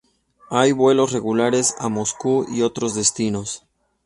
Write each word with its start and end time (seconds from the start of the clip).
Hay 0.49 0.71
vuelos 0.71 1.11
regulares 1.11 1.75
a 1.77 1.87
Moscú 1.87 2.47
y 2.49 2.63
otros 2.63 2.95
destinos. 2.95 3.67